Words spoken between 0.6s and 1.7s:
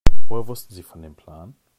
Sie von dem Plan?